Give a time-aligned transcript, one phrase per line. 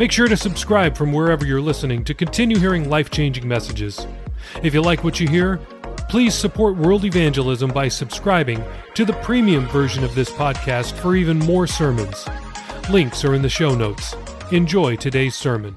[0.00, 4.06] Make sure to subscribe from wherever you're listening to continue hearing life changing messages.
[4.62, 5.58] If you like what you hear,
[6.08, 11.38] please support world evangelism by subscribing to the premium version of this podcast for even
[11.38, 12.26] more sermons.
[12.88, 14.14] Links are in the show notes.
[14.50, 15.76] Enjoy today's sermon.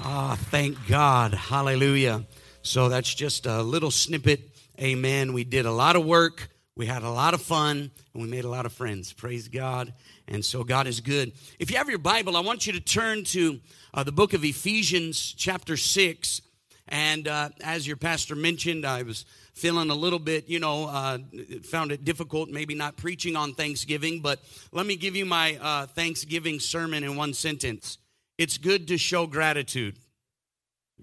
[0.00, 1.34] Ah, thank God.
[1.34, 2.24] Hallelujah.
[2.62, 4.40] So that's just a little snippet.
[4.80, 5.32] Amen.
[5.32, 6.48] We did a lot of work.
[6.74, 9.12] We had a lot of fun and we made a lot of friends.
[9.12, 9.92] Praise God.
[10.26, 11.32] And so God is good.
[11.58, 13.60] If you have your Bible, I want you to turn to
[13.92, 16.40] uh, the book of Ephesians, chapter 6.
[16.88, 21.18] And uh, as your pastor mentioned, I was feeling a little bit, you know, uh,
[21.64, 24.40] found it difficult, maybe not preaching on Thanksgiving, but
[24.72, 27.98] let me give you my uh, Thanksgiving sermon in one sentence.
[28.36, 29.96] It's good to show gratitude.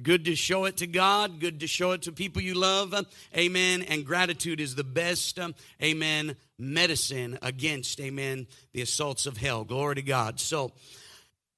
[0.02, 2.96] Good to show it to God, good to show it to people you love.
[3.38, 3.82] Amen.
[3.84, 5.38] And gratitude is the best,
[5.84, 9.64] amen, medicine against, amen, the assaults of hell.
[9.64, 10.40] Glory to God.
[10.40, 10.72] So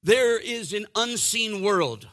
[0.02, 2.08] there is an unseen world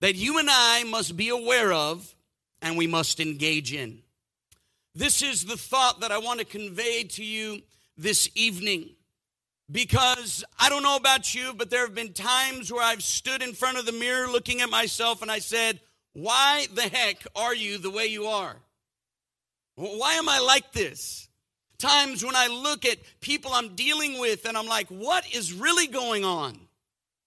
[0.00, 2.14] that you and I must be aware of
[2.60, 4.02] and we must engage in.
[4.94, 7.62] This is the thought that I want to convey to you
[7.96, 8.90] this evening
[9.70, 13.52] because I don't know about you, but there have been times where I've stood in
[13.52, 15.80] front of the mirror looking at myself and I said,
[16.12, 18.56] Why the heck are you the way you are?
[19.76, 21.28] Why am I like this?
[21.78, 25.86] Times when I look at people I'm dealing with and I'm like, What is really
[25.86, 26.58] going on?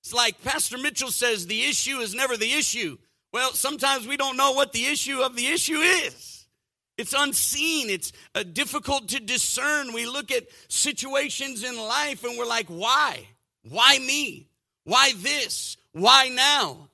[0.01, 2.97] It's like Pastor Mitchell says, The issue is never the issue.
[3.31, 6.32] Well, sometimes we don't know what the issue of the issue is.
[6.97, 7.89] It's unseen.
[7.89, 9.93] It's uh, difficult to discern.
[9.93, 13.27] We look at situations in life and we're like, why?
[13.67, 14.47] Why me?
[14.83, 15.77] Why this?
[15.93, 16.89] Why now?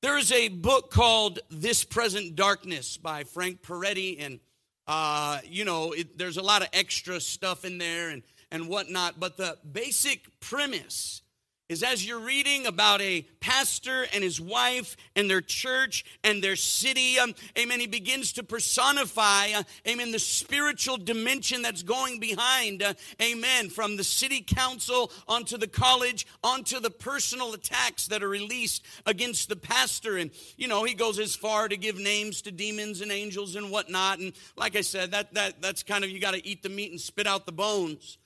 [0.00, 4.38] There is a book called This Present Darkness by Frank Peretti, and
[4.86, 9.18] uh, you know, it, there's a lot of extra stuff in there and, and whatnot,
[9.18, 11.22] but the basic premise
[11.68, 16.56] is as you're reading about a pastor and his wife and their church and their
[16.56, 22.82] city, um, amen, he begins to personify, uh, amen, the spiritual dimension that's going behind,
[22.82, 28.28] uh, amen, from the city council onto the college, onto the personal attacks that are
[28.28, 30.16] released against the pastor.
[30.16, 33.70] And, you know, he goes as far to give names to demons and angels and
[33.70, 34.20] whatnot.
[34.20, 36.90] And like I said, that, that, that's kind of, you got to eat the meat
[36.90, 38.16] and spit out the bones.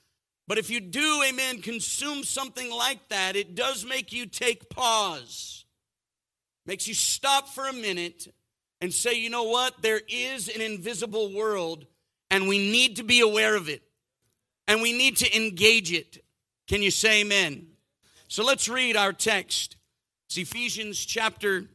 [0.47, 5.65] But if you do, amen, consume something like that, it does make you take pause.
[6.65, 8.27] Makes you stop for a minute
[8.81, 9.81] and say, you know what?
[9.81, 11.85] There is an invisible world
[12.29, 13.83] and we need to be aware of it
[14.67, 16.23] and we need to engage it.
[16.67, 17.67] Can you say amen?
[18.27, 19.77] So let's read our text.
[20.25, 21.65] It's Ephesians chapter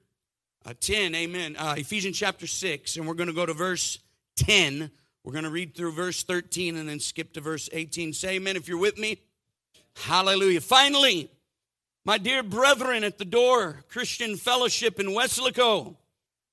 [0.67, 1.57] uh, 10, amen.
[1.57, 3.99] Uh, Ephesians chapter 6, and we're going to go to verse
[4.37, 4.91] 10
[5.29, 8.15] we're going to read through verse 13 and then skip to verse 18.
[8.15, 9.21] Say amen if you're with me.
[9.95, 10.63] Hallelujah.
[10.63, 11.31] Finally,
[12.03, 15.97] my dear brethren at the door, Christian Fellowship in Weslaco,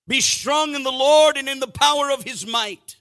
[0.10, 2.98] be strong in the Lord and in the power of his might.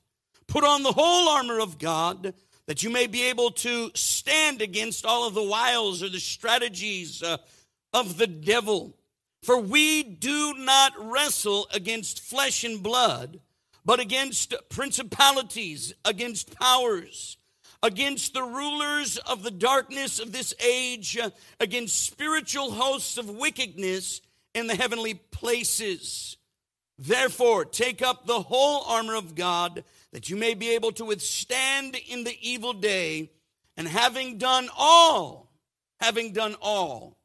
[0.46, 2.34] Put on the whole armor of God
[2.66, 7.20] that you may be able to stand against all of the wiles or the strategies
[7.20, 7.38] uh,
[7.92, 8.94] of the devil.
[9.42, 13.40] For we do not wrestle against flesh and blood
[13.84, 17.36] but against principalities, against powers,
[17.82, 21.18] against the rulers of the darkness of this age,
[21.60, 24.22] against spiritual hosts of wickedness
[24.54, 26.38] in the heavenly places.
[26.98, 31.96] Therefore, take up the whole armor of God that you may be able to withstand
[32.08, 33.32] in the evil day,
[33.76, 35.50] and having done all,
[36.00, 37.18] having done all,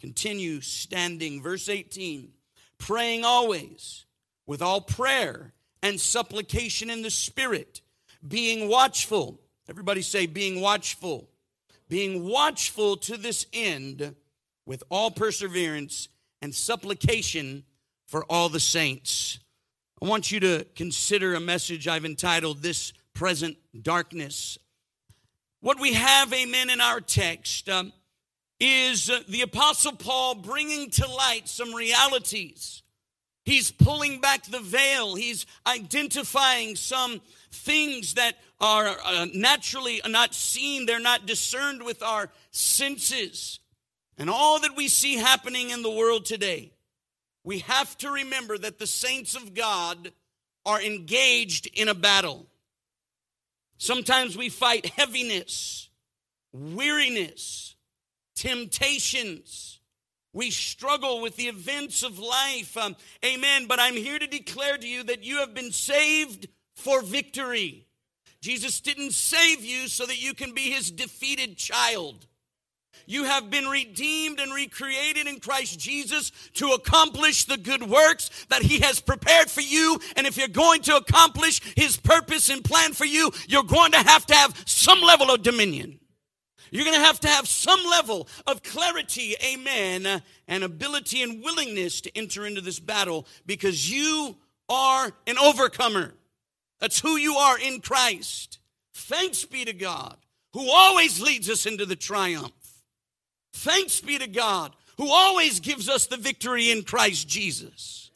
[0.00, 1.40] continue standing.
[1.40, 2.32] Verse 18,
[2.78, 4.04] praying always
[4.44, 7.80] with all prayer and supplication in the Spirit,
[8.26, 9.40] being watchful.
[9.68, 11.28] Everybody say, being watchful.
[11.88, 14.14] Being watchful to this end
[14.64, 16.08] with all perseverance
[16.40, 17.64] and supplication
[18.06, 19.38] for all the saints.
[20.00, 24.58] I want you to consider a message I've entitled This Present Darkness.
[25.60, 27.92] What we have, amen, in our text um,
[28.58, 32.81] is the Apostle Paul bringing to light some realities
[33.44, 35.14] He's pulling back the veil.
[35.14, 42.30] He's identifying some things that are uh, naturally not seen, they're not discerned with our
[42.52, 43.58] senses.
[44.16, 46.72] And all that we see happening in the world today,
[47.44, 50.12] we have to remember that the saints of God
[50.64, 52.46] are engaged in a battle.
[53.78, 55.88] Sometimes we fight heaviness,
[56.52, 57.74] weariness,
[58.36, 59.80] temptations.
[60.32, 62.76] We struggle with the events of life.
[62.76, 63.66] Um, amen.
[63.66, 67.86] But I'm here to declare to you that you have been saved for victory.
[68.40, 72.26] Jesus didn't save you so that you can be his defeated child.
[73.06, 78.62] You have been redeemed and recreated in Christ Jesus to accomplish the good works that
[78.62, 79.98] He has prepared for you.
[80.16, 83.98] And if you're going to accomplish His purpose and plan for you, you're going to
[83.98, 85.98] have to have some level of dominion.
[86.72, 92.00] You're going to have to have some level of clarity, amen, and ability and willingness
[92.00, 94.36] to enter into this battle because you
[94.70, 96.14] are an overcomer.
[96.80, 98.58] That's who you are in Christ.
[98.94, 100.16] Thanks be to God
[100.54, 102.52] who always leads us into the triumph.
[103.52, 108.10] Thanks be to God who always gives us the victory in Christ Jesus.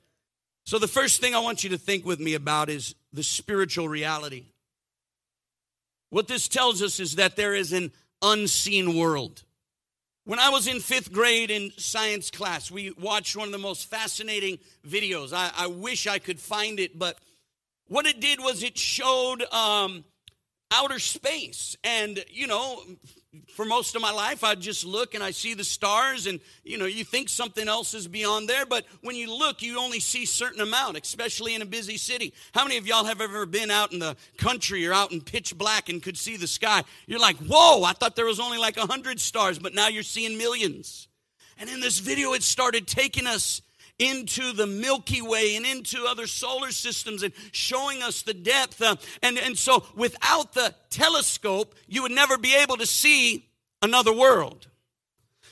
[0.64, 3.88] So, the first thing I want you to think with me about is the spiritual
[3.88, 4.46] reality.
[6.08, 9.42] What this tells us is that there is an unseen world.
[10.24, 13.88] When I was in fifth grade in science class, we watched one of the most
[13.88, 15.32] fascinating videos.
[15.32, 17.16] I, I wish I could find it, but
[17.86, 20.04] what it did was it showed um,
[20.72, 21.76] outer space.
[21.84, 22.82] And, you know,
[23.54, 26.78] for most of my life, I just look and I see the stars, and you
[26.78, 30.24] know, you think something else is beyond there, but when you look, you only see
[30.24, 32.32] certain amount, especially in a busy city.
[32.52, 35.56] How many of y'all have ever been out in the country or out in pitch
[35.56, 36.82] black and could see the sky?
[37.06, 40.02] You're like, whoa, I thought there was only like a hundred stars, but now you're
[40.02, 41.08] seeing millions.
[41.58, 43.62] And in this video, it started taking us
[43.98, 48.82] into the Milky Way and into other solar systems and showing us the depth.
[48.82, 53.48] Uh, and, and so, without the telescope, you would never be able to see
[53.82, 54.68] another world.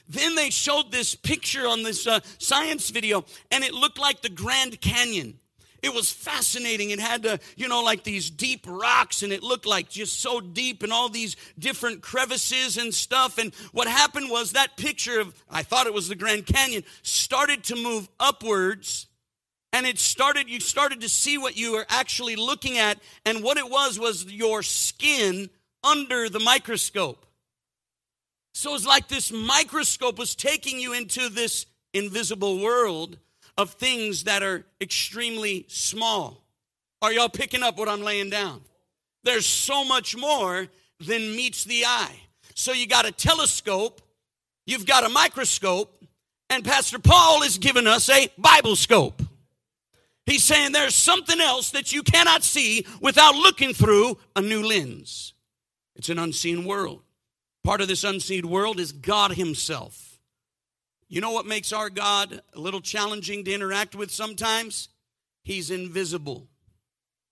[0.08, 4.28] Then they showed this picture on this uh, science video, and it looked like the
[4.28, 5.38] Grand Canyon.
[5.84, 6.90] It was fascinating.
[6.90, 10.40] It had, uh, you know, like these deep rocks, and it looked like just so
[10.40, 13.36] deep, and all these different crevices and stuff.
[13.36, 17.64] And what happened was that picture of, I thought it was the Grand Canyon, started
[17.64, 19.08] to move upwards.
[19.74, 22.98] And it started, you started to see what you were actually looking at.
[23.26, 25.50] And what it was was your skin
[25.82, 27.26] under the microscope.
[28.54, 33.18] So it's like this microscope was taking you into this invisible world
[33.56, 36.42] of things that are extremely small.
[37.02, 38.62] Are y'all picking up what I'm laying down?
[39.22, 40.68] There's so much more
[41.00, 42.16] than meets the eye.
[42.54, 44.00] So you got a telescope,
[44.66, 46.02] you've got a microscope,
[46.50, 49.22] and Pastor Paul is giving us a Bible scope.
[50.26, 55.34] He's saying there's something else that you cannot see without looking through a new lens.
[55.96, 57.02] It's an unseen world.
[57.62, 60.13] Part of this unseen world is God Himself.
[61.14, 64.88] You know what makes our God a little challenging to interact with sometimes?
[65.44, 66.48] He's invisible.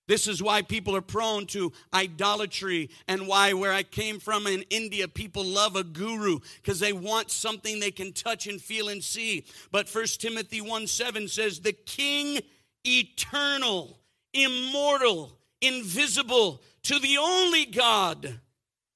[0.06, 4.62] This is why people are prone to idolatry and why, where I came from in
[4.70, 9.02] India, people love a guru because they want something they can touch and feel and
[9.02, 9.46] see.
[9.72, 12.38] But First Timothy 1 7 says, The King
[12.86, 13.98] eternal,
[14.32, 18.38] immortal, invisible, to the only God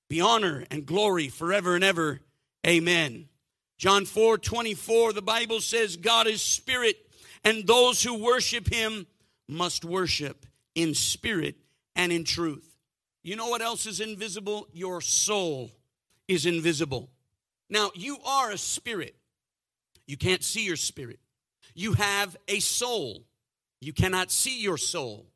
[0.08, 2.20] be honor and glory forever and ever.
[2.64, 3.28] Amen.
[3.78, 6.96] John 4 24, the Bible says, God is spirit,
[7.44, 9.06] and those who worship him
[9.49, 11.56] must worship in spirit
[11.94, 12.77] and in truth.
[13.22, 14.69] You know what else is invisible?
[14.72, 15.70] Your soul
[16.29, 17.10] is invisible.
[17.69, 19.17] Now, you are a spirit.
[20.06, 21.19] You can't see your spirit.
[21.74, 23.24] You have a soul.
[23.81, 25.27] You cannot see your soul.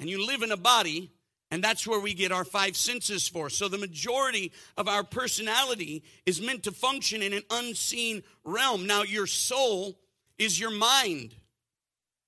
[0.00, 1.12] And you live in a body
[1.50, 3.50] and that's where we get our five senses for.
[3.50, 8.86] So the majority of our personality is meant to function in an unseen realm.
[8.86, 9.98] Now, your soul
[10.38, 11.34] is your mind.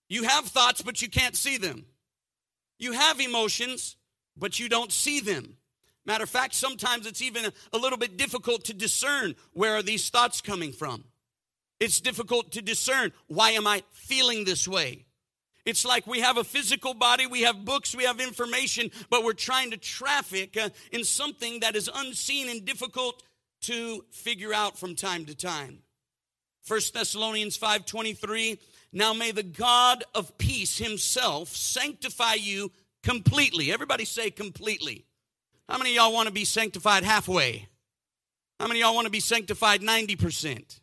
[0.08, 1.86] You have thoughts, but you can't see them.
[2.78, 3.96] You have emotions,
[4.36, 5.56] but you don't see them.
[6.04, 10.10] Matter of fact, sometimes it's even a, little bit difficult to discern where are these
[10.10, 11.04] thoughts coming from.
[11.78, 15.06] It's difficult to discern why am I feeling this way?
[15.64, 19.32] It's like we have a physical body, we have books, we have information, but we're
[19.32, 23.22] trying to traffic uh, in something that is unseen and difficult
[23.62, 25.78] to figure out from time to time.
[26.66, 28.58] 1 Thessalonians 5:23
[28.92, 33.72] Now may the God of peace himself sanctify you completely.
[33.72, 35.06] Everybody say completely.
[35.68, 37.68] How many y'all want to be sanctified halfway?
[38.58, 40.80] How many y'all want to be sanctified 90%?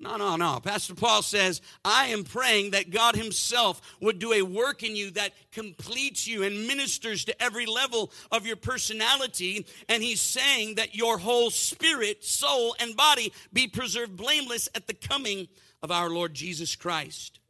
[0.00, 0.60] No, no, no.
[0.60, 5.10] Pastor Paul says, I am praying that God Himself would do a work in you
[5.12, 9.66] that completes you and ministers to every level of your personality.
[9.88, 14.94] And He's saying that your whole spirit, soul, and body be preserved blameless at the
[14.94, 15.48] coming
[15.82, 17.40] of our Lord Jesus Christ.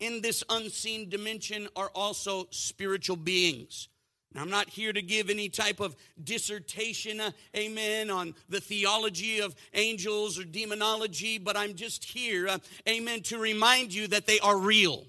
[0.00, 3.88] in this unseen dimension are also spiritual beings.
[4.36, 9.56] I'm not here to give any type of dissertation, uh, amen, on the theology of
[9.74, 12.58] angels or demonology, but I'm just here, uh,
[12.88, 15.06] amen, to remind you that they are real.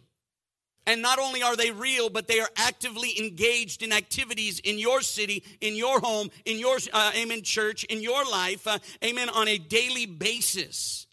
[0.88, 5.02] And not only are they real, but they are actively engaged in activities in your
[5.02, 9.48] city, in your home, in your, uh, amen, church, in your life, uh, amen, on
[9.48, 11.06] a daily basis.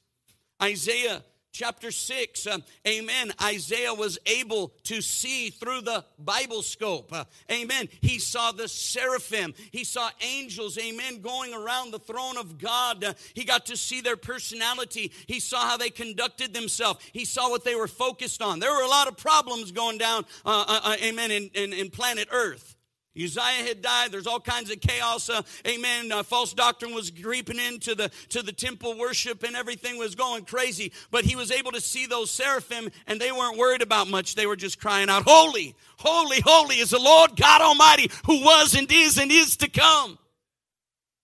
[0.63, 3.33] Isaiah chapter 6, uh, amen.
[3.43, 7.89] Isaiah was able to see through the Bible scope, uh, amen.
[8.01, 13.05] He saw the seraphim, he saw angels, amen, going around the throne of God.
[13.05, 17.51] Uh, he got to see their personality, he saw how they conducted themselves, he saw
[17.51, 18.61] what they were focused on.
[18.61, 21.91] There were a lot of problems going down, uh, uh, uh, amen, in, in, in
[21.91, 22.77] planet Earth.
[23.19, 24.13] Uzziah had died.
[24.13, 25.29] There's all kinds of chaos.
[25.29, 26.13] Uh, amen.
[26.13, 30.45] Uh, false doctrine was creeping into the to the temple worship, and everything was going
[30.45, 30.93] crazy.
[31.11, 34.35] But he was able to see those seraphim, and they weren't worried about much.
[34.35, 38.75] They were just crying out, "Holy, holy, holy is the Lord God Almighty, who was
[38.75, 40.19] and is and is to come."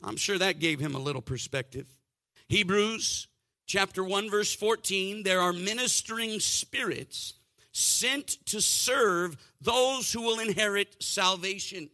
[0.02, 1.86] I'm sure that gave him a little perspective.
[2.48, 3.26] Hebrews
[3.66, 7.34] chapter 1 verse 14, there are ministering spirits
[7.74, 11.90] sent to serve those who will inherit salvation.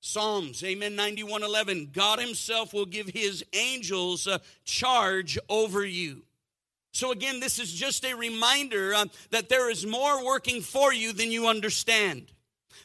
[0.00, 1.90] Psalms, Amen 9111.
[1.92, 6.22] God Himself will give His angels a charge over you.
[6.92, 11.12] So, again, this is just a reminder uh, that there is more working for you
[11.12, 12.32] than you understand.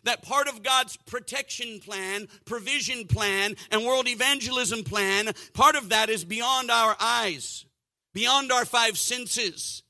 [0.04, 6.10] That part of God's protection plan, provision plan, and world evangelism plan, part of that
[6.10, 7.66] is beyond our eyes,
[8.14, 9.84] beyond our five senses.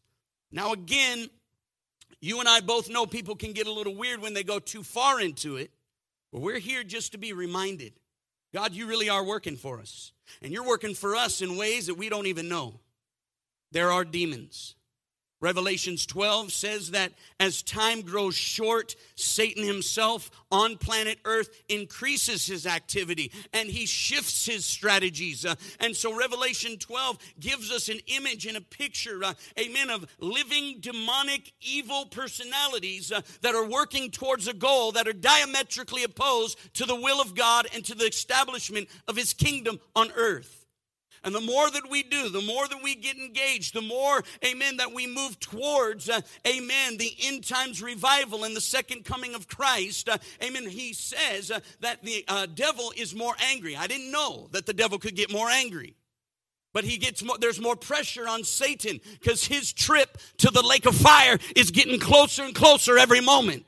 [0.51, 1.29] Now, again,
[2.21, 4.83] you and I both know people can get a little weird when they go too
[4.83, 5.71] far into it.
[6.31, 7.93] But we're here just to be reminded
[8.53, 10.11] God, you really are working for us.
[10.41, 12.79] And you're working for us in ways that we don't even know.
[13.71, 14.75] There are demons.
[15.41, 22.67] Revelations 12 says that as time grows short, Satan himself on planet Earth increases his
[22.67, 25.43] activity and he shifts his strategies.
[25.43, 30.05] Uh, and so Revelation 12 gives us an image and a picture, uh, amen, of
[30.19, 36.57] living demonic evil personalities uh, that are working towards a goal that are diametrically opposed
[36.75, 40.60] to the will of God and to the establishment of his kingdom on earth.
[41.23, 44.77] And the more that we do, the more that we get engaged, the more, amen,
[44.77, 49.47] that we move towards, uh, amen, the end times revival and the second coming of
[49.47, 50.67] Christ, uh, amen.
[50.67, 53.75] He says uh, that the uh, devil is more angry.
[53.75, 55.95] I didn't know that the devil could get more angry.
[56.73, 60.85] But he gets more, there's more pressure on Satan because his trip to the lake
[60.85, 63.65] of fire is getting closer and closer every moment.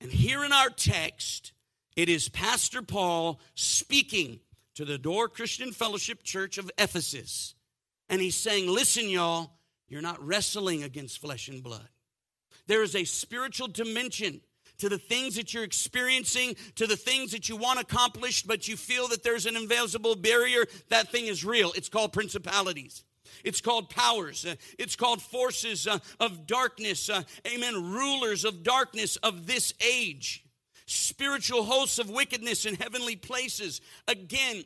[0.00, 1.52] And here in our text,
[1.96, 4.40] it is Pastor Paul speaking
[4.80, 7.54] to the Door Christian Fellowship Church of Ephesus.
[8.08, 9.50] And he's saying, Listen, y'all,
[9.88, 11.86] you're not wrestling against flesh and blood.
[12.66, 14.40] There is a spiritual dimension
[14.78, 18.76] to the things that you're experiencing, to the things that you want accomplished, but you
[18.78, 20.64] feel that there's an invisible barrier.
[20.88, 21.72] That thing is real.
[21.76, 23.04] It's called principalities.
[23.44, 24.46] It's called powers.
[24.46, 27.10] Uh, it's called forces uh, of darkness.
[27.10, 27.92] Uh, amen.
[27.92, 30.42] Rulers of darkness of this age
[30.90, 33.80] spiritual hosts of wickedness in heavenly places.
[34.08, 34.64] Again,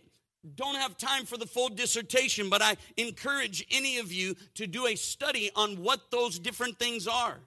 [0.56, 4.86] don't have time for the full dissertation, but I encourage any of you to do
[4.86, 7.38] a study on what those different things are.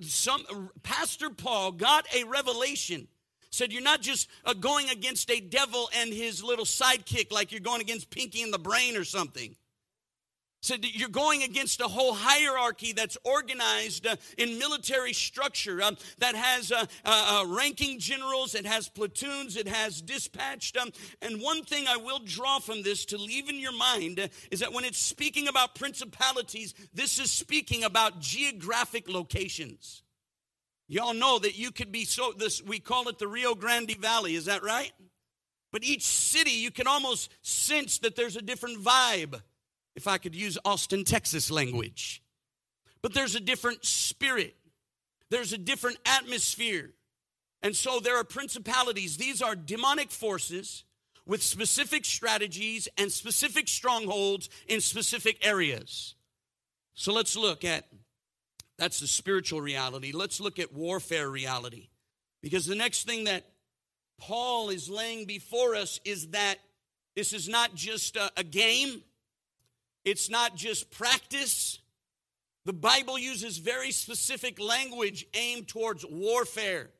[0.00, 0.44] Some
[0.82, 3.08] Pastor Paul got a revelation.
[3.50, 7.60] Said you're not just uh, going against a devil and his little sidekick like you're
[7.60, 9.56] going against Pinky in the brain or something.
[10.62, 16.34] So you're going against a whole hierarchy that's organized uh, in military structure um, that
[16.34, 20.76] has uh, uh, ranking generals, it has platoons, it has dispatched.
[20.76, 20.90] Um,
[21.22, 24.72] and one thing I will draw from this to leave in your mind is that
[24.72, 30.02] when it's speaking about principalities, this is speaking about geographic locations.
[30.88, 34.34] Y'all know that you could be so this we call it the Rio Grande Valley,
[34.34, 34.92] is that right?
[35.72, 39.40] But each city you can almost sense that there's a different vibe
[39.96, 42.22] if I could use Austin, Texas language.
[43.02, 44.54] But there's a different spirit,
[45.30, 46.92] there's a different atmosphere.
[47.62, 49.16] And so there are principalities.
[49.16, 50.84] These are demonic forces
[51.24, 56.14] with specific strategies and specific strongholds in specific areas.
[56.94, 57.86] So let's look at
[58.78, 60.12] that's the spiritual reality.
[60.12, 61.88] Let's look at warfare reality.
[62.42, 63.44] Because the next thing that
[64.18, 66.56] Paul is laying before us is that
[67.14, 69.02] this is not just a, a game,
[70.06, 71.80] it's not just practice.
[72.64, 76.90] The Bible uses very specific language aimed towards warfare.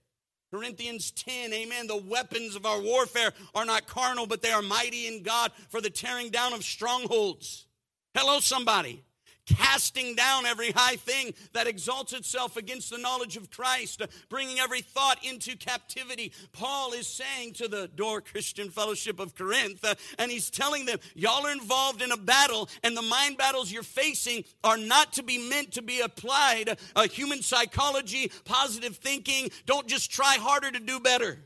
[0.52, 1.86] Corinthians 10, amen.
[1.86, 5.80] The weapons of our warfare are not carnal, but they are mighty in God for
[5.80, 7.66] the tearing down of strongholds.
[8.14, 9.04] Hello, somebody.
[9.46, 14.82] Casting down every high thing that exalts itself against the knowledge of Christ, bringing every
[14.82, 16.32] thought into captivity.
[16.52, 20.98] Paul is saying to the Door Christian Fellowship of Corinth, uh, and he's telling them,
[21.14, 25.22] Y'all are involved in a battle, and the mind battles you're facing are not to
[25.22, 26.78] be meant to be applied.
[26.94, 31.38] Uh, human psychology, positive thinking, don't just try harder to do better.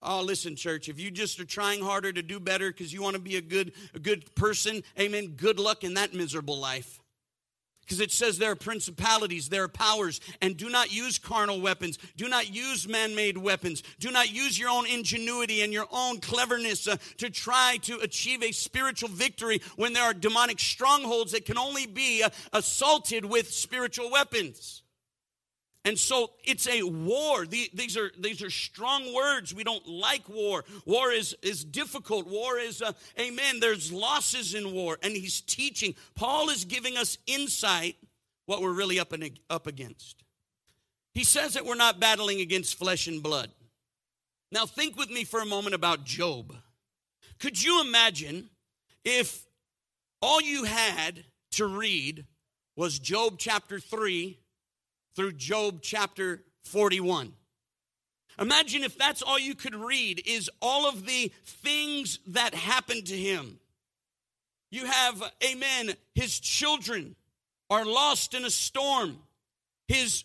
[0.00, 3.16] Oh, listen, church, if you just are trying harder to do better because you want
[3.16, 7.00] to be a good, a good person, amen, good luck in that miserable life.
[7.80, 11.98] Because it says there are principalities, there are powers, and do not use carnal weapons.
[12.18, 13.82] Do not use man made weapons.
[13.98, 18.42] Do not use your own ingenuity and your own cleverness uh, to try to achieve
[18.42, 23.50] a spiritual victory when there are demonic strongholds that can only be uh, assaulted with
[23.50, 24.82] spiritual weapons.
[25.84, 27.46] And so it's a war.
[27.46, 29.54] These are, these are strong words.
[29.54, 30.64] We don't like war.
[30.84, 32.26] War is, is difficult.
[32.26, 34.98] War is, uh, amen, there's losses in war.
[35.02, 35.94] And he's teaching.
[36.14, 37.96] Paul is giving us insight
[38.46, 40.24] what we're really up, and, up against.
[41.14, 43.50] He says that we're not battling against flesh and blood.
[44.50, 46.54] Now, think with me for a moment about Job.
[47.38, 48.50] Could you imagine
[49.04, 49.46] if
[50.20, 52.24] all you had to read
[52.76, 54.38] was Job chapter 3
[55.18, 57.32] through Job chapter 41.
[58.38, 63.16] Imagine if that's all you could read is all of the things that happened to
[63.16, 63.58] him.
[64.70, 67.16] You have, amen, his children
[67.68, 69.18] are lost in a storm.
[69.88, 70.22] His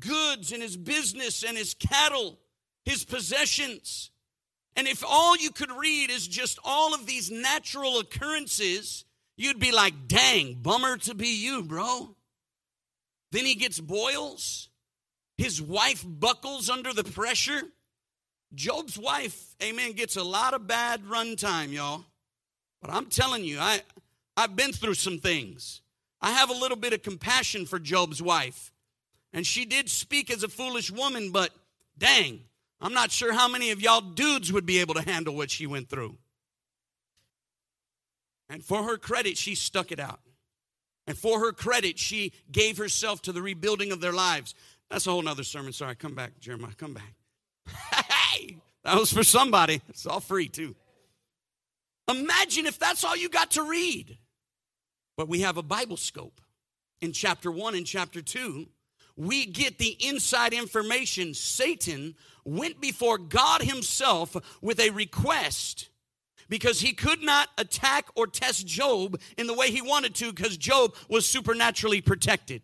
[0.00, 2.36] goods and his business and his cattle,
[2.84, 4.10] his possessions.
[4.74, 9.04] And if all you could read is just all of these natural occurrences,
[9.36, 12.15] you'd be like, dang, bummer to be you, bro.
[13.36, 14.70] Then he gets boils.
[15.36, 17.60] His wife buckles under the pressure.
[18.54, 22.06] Job's wife, amen, gets a lot of bad runtime, y'all.
[22.80, 23.82] But I'm telling you, I,
[24.38, 25.82] I've been through some things.
[26.18, 28.72] I have a little bit of compassion for Job's wife.
[29.34, 31.50] And she did speak as a foolish woman, but
[31.98, 32.40] dang,
[32.80, 35.66] I'm not sure how many of y'all dudes would be able to handle what she
[35.66, 36.16] went through.
[38.48, 40.20] And for her credit, she stuck it out.
[41.06, 44.54] And for her credit, she gave herself to the rebuilding of their lives.
[44.90, 45.72] That's a whole nother sermon.
[45.72, 47.14] Sorry, come back, Jeremiah, come back.
[48.36, 49.80] Hey, that was for somebody.
[49.88, 50.74] It's all free, too.
[52.08, 54.18] Imagine if that's all you got to read.
[55.16, 56.40] But we have a Bible scope.
[57.00, 58.68] In chapter 1 and chapter 2,
[59.16, 61.32] we get the inside information.
[61.32, 62.14] Satan
[62.44, 65.88] went before God Himself with a request
[66.48, 70.56] because he could not attack or test Job in the way he wanted to because
[70.56, 72.62] Job was supernaturally protected.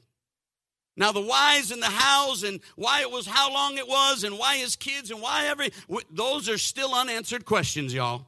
[0.97, 4.39] Now, the whys and the hows and why it was how long it was and
[4.39, 5.73] why his kids and why every,
[6.11, 8.27] those are still unanswered questions, y'all.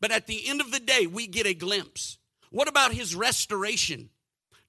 [0.00, 2.16] But at the end of the day, we get a glimpse.
[2.50, 4.08] What about his restoration?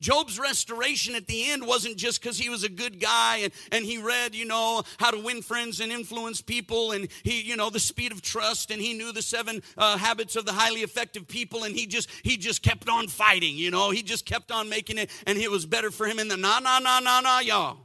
[0.01, 3.85] Job's restoration at the end wasn't just because he was a good guy and, and
[3.85, 7.69] he read, you know, how to win friends and influence people and he, you know,
[7.69, 11.27] the speed of trust and he knew the seven uh, habits of the highly effective
[11.27, 14.67] people and he just, he just kept on fighting, you know, he just kept on
[14.67, 17.39] making it and it was better for him in the na, na, na, na, na,
[17.39, 17.77] y'all.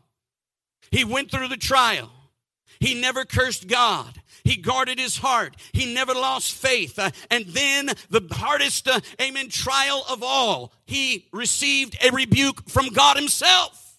[0.91, 2.11] He went through the trial.
[2.81, 4.21] He never cursed God.
[4.45, 5.57] He guarded his heart.
[5.73, 6.99] He never lost faith.
[6.99, 12.89] Uh, and then the hardest, uh, amen, trial of all, he received a rebuke from
[12.89, 13.99] God himself.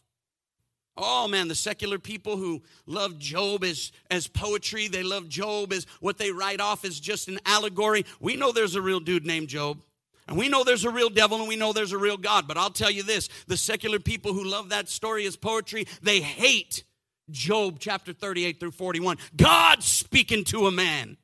[0.95, 5.85] Oh man, the secular people who love Job as, as poetry, they love Job as
[5.99, 8.03] what they write off as just an allegory.
[8.19, 9.79] We know there's a real dude named Job.
[10.27, 12.47] And we know there's a real devil and we know there's a real God.
[12.47, 16.19] But I'll tell you this the secular people who love that story as poetry, they
[16.19, 16.83] hate
[17.29, 19.17] Job chapter 38 through 41.
[19.35, 21.17] God speaking to a man.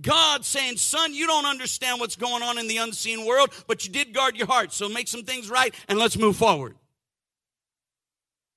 [0.00, 3.92] God saying, Son, you don't understand what's going on in the unseen world, but you
[3.92, 4.72] did guard your heart.
[4.72, 6.76] So make some things right and let's move forward.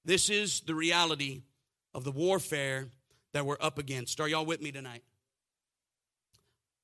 [0.06, 1.42] This is the reality
[1.94, 2.88] of the warfare
[3.34, 4.22] that we're up against.
[4.22, 5.04] Are y'all with me tonight?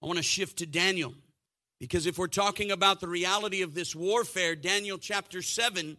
[0.01, 1.13] I want to shift to Daniel
[1.79, 5.97] because if we're talking about the reality of this warfare, Daniel chapter 7,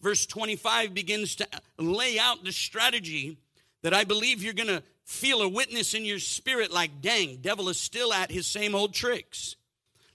[0.00, 1.48] verse 25 begins to
[1.78, 3.38] lay out the strategy
[3.84, 7.68] that I believe you're going to feel a witness in your spirit like, dang, devil
[7.68, 9.56] is still at his same old tricks.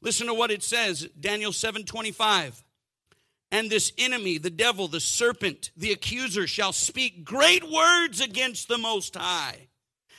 [0.02, 2.64] Listen to what it says, Daniel 7:25.
[3.52, 8.78] And this enemy, the devil, the serpent, the accuser shall speak great words against the
[8.78, 9.68] most high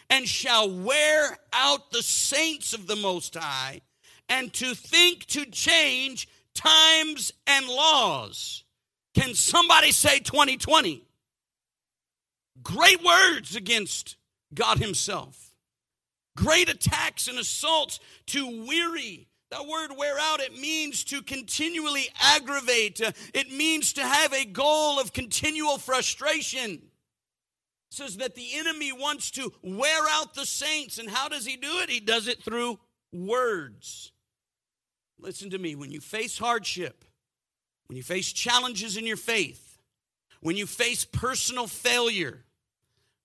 [0.09, 3.81] and shall wear out the saints of the most high
[4.29, 8.65] and to think to change times and laws.
[9.15, 11.05] Can somebody say 2020?
[12.63, 14.17] Great words against
[14.55, 15.55] God Himself,
[16.37, 23.01] great attacks and assaults to weary That word wear out, it means to continually aggravate.
[23.03, 26.71] Uh, it means to have a goal of continual frustration.
[26.71, 26.81] It
[27.91, 30.99] says that the enemy wants to wear out the saints.
[30.99, 31.91] And how does he do it?
[31.91, 32.79] He does it through
[33.13, 34.13] words.
[35.19, 35.75] Listen to me.
[35.75, 37.05] When you face hardship,
[37.87, 39.79] when you face challenges in your faith,
[40.41, 42.45] when you face personal failure,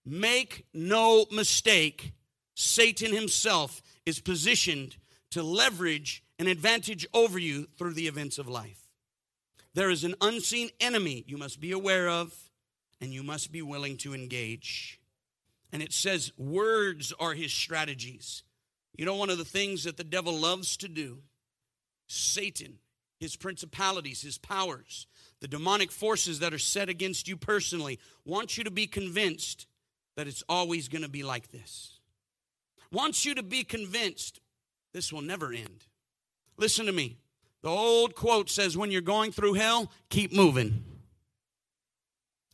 [0.06, 2.14] make no mistake,
[2.54, 4.98] Satan himself is positioned
[5.32, 8.82] to leverage an advantage over you through the events of life.
[9.74, 12.34] There is an unseen enemy you must be aware of
[13.02, 15.00] and you must be willing to engage.
[15.72, 18.44] And it says words are his strategies.
[18.98, 21.20] You know, one of the things that the devil loves to do,
[22.08, 22.80] Satan,
[23.20, 25.08] his principalities, his powers,
[25.42, 29.68] the demonic forces that are set against you personally, want you to be convinced
[30.16, 32.00] that it's always going to be like this.
[32.92, 34.40] Wants you to be convinced
[34.94, 35.86] this will never end.
[36.58, 37.18] Listen to me.
[37.62, 40.84] The old quote says, when you're going through hell, keep moving.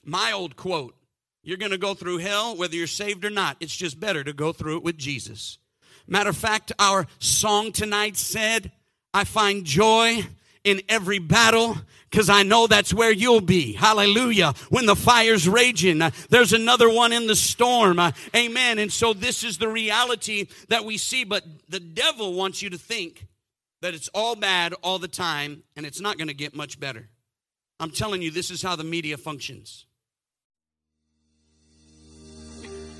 [0.04, 0.96] My old quote,
[1.44, 3.58] you're going to go through hell whether you're saved or not.
[3.60, 5.58] It's just better to go through it with Jesus.
[6.08, 8.72] Matter of fact, our song tonight said,
[9.14, 10.26] I find joy
[10.64, 11.78] in every battle
[12.10, 13.74] because I know that's where you'll be.
[13.74, 14.54] Hallelujah.
[14.70, 18.00] When the fire's raging, uh, there's another one in the storm.
[18.00, 18.80] Uh, amen.
[18.80, 22.78] And so this is the reality that we see, but the devil wants you to
[22.78, 23.28] think
[23.82, 27.10] that it's all bad all the time and it's not going to get much better.
[27.80, 29.86] I'm telling you, this is how the media functions.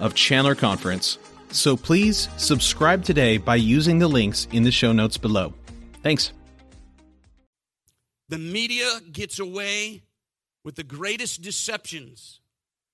[0.00, 1.18] of Chandler Conference.
[1.50, 5.54] So please subscribe today by using the links in the show notes below.
[6.02, 6.32] Thanks.
[8.28, 10.02] The media gets away
[10.64, 12.40] with the greatest deceptions.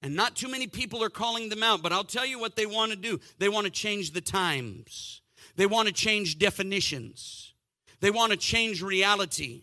[0.00, 2.66] And not too many people are calling them out, but I'll tell you what they
[2.66, 3.18] want to do.
[3.38, 5.22] They want to change the times,
[5.56, 7.54] they want to change definitions,
[8.00, 9.62] they want to change reality.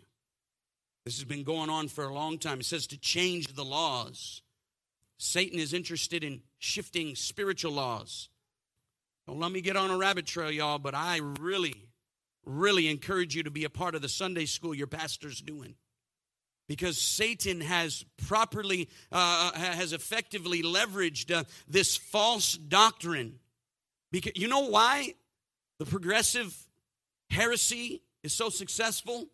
[1.06, 2.60] This has been going on for a long time.
[2.60, 4.42] It says to change the laws.
[5.18, 8.30] Satan is interested in shifting spiritual laws.
[9.28, 11.88] Don't let me get on a rabbit trail, y'all, but I really,
[12.46, 15.74] really encourage you to be a part of the Sunday school your pastor's doing.
[16.68, 23.40] Because Satan has properly, uh, has effectively leveraged uh, this false doctrine.
[24.12, 25.16] Because you know why
[25.80, 26.56] the progressive
[27.32, 29.28] heresy is so successful?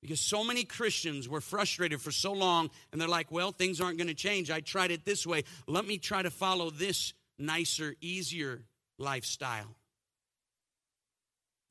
[0.00, 3.98] Because so many Christians were frustrated for so long, and they're like, well, things aren't
[3.98, 4.50] going to change.
[4.50, 5.42] I tried it this way.
[5.66, 8.62] Let me try to follow this nicer, easier
[8.98, 9.76] lifestyle.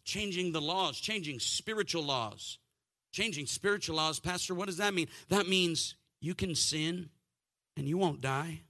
[0.04, 2.60] Changing the laws, changing spiritual laws.
[3.14, 5.08] Changing spiritual laws, Pastor, what does that mean?
[5.30, 7.10] That means you can sin
[7.76, 8.62] and you won't die.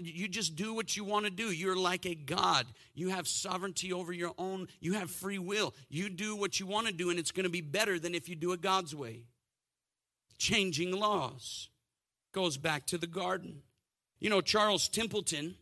[0.00, 1.50] You just do what you want to do.
[1.50, 2.66] You're like a God.
[2.94, 5.74] You have sovereignty over your own, you have free will.
[5.88, 8.28] You do what you want to do, and it's going to be better than if
[8.28, 9.24] you do it God's way.
[10.38, 11.68] Changing laws
[12.32, 13.62] goes back to the garden.
[14.20, 15.54] You know, Charles Templeton,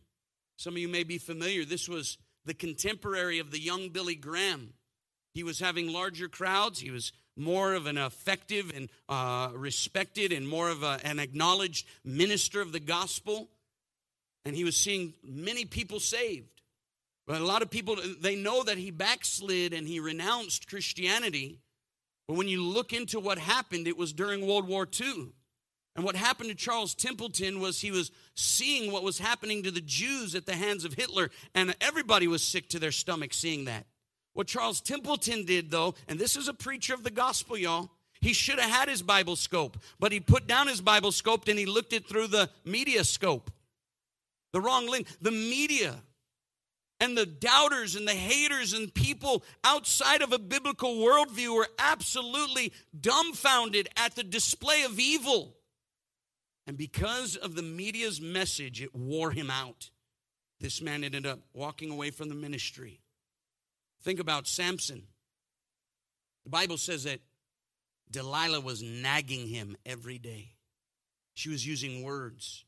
[0.57, 4.73] some of you may be familiar, this was the contemporary of the young Billy Graham.
[5.33, 10.47] He was having larger crowds, he was more of an effective and uh, respected and
[10.47, 13.49] more of a, an acknowledged minister of the gospel
[14.45, 16.61] and he was seeing many people saved.
[17.25, 21.59] But a lot of people, they know that he backslid and he renounced Christianity.
[22.27, 25.29] But when you look into what happened, it was during World War II.
[25.95, 29.81] And what happened to Charles Templeton was he was seeing what was happening to the
[29.81, 33.85] Jews at the hands of Hitler, and everybody was sick to their stomach seeing that.
[34.33, 38.33] What Charles Templeton did, though, and this is a preacher of the gospel, y'all, he
[38.33, 41.65] should have had his Bible scope, but he put down his Bible scope and he
[41.65, 43.51] looked it through the media scope.
[44.53, 45.07] The wrong link.
[45.19, 45.95] The media
[46.99, 52.71] and the doubters and the haters and people outside of a biblical worldview were absolutely
[52.97, 55.57] dumbfounded at the display of evil.
[56.65, 59.89] And because of the media's message, it wore him out.
[60.61, 63.01] This man ended up walking away from the ministry.
[64.03, 65.03] Think about Samson.
[66.45, 67.19] The Bible says that
[68.09, 70.53] Delilah was nagging him every day.
[71.33, 72.63] She was using words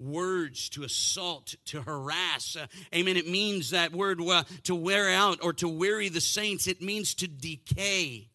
[0.00, 2.56] words to assault, to harass.
[2.56, 3.16] Uh, amen.
[3.16, 6.66] It means that word uh, to wear out or to weary the saints.
[6.66, 8.30] It means to decay,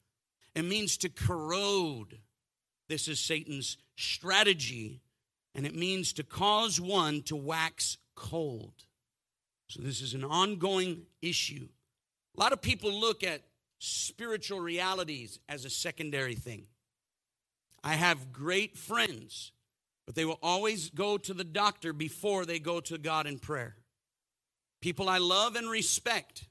[0.54, 2.20] it means to corrode.
[2.88, 5.02] This is Satan's strategy
[5.56, 8.74] and it means to cause one to wax cold.
[9.68, 11.68] So, this is an ongoing issue.
[12.38, 13.42] A lot of people look at
[13.80, 16.68] spiritual realities as a secondary thing.
[17.84, 19.52] I have great friends,
[20.06, 23.76] but they will always go to the doctor before they go to God in prayer.
[24.82, 26.48] People I love and respect,